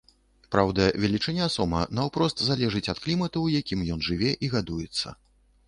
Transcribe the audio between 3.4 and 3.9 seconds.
у якім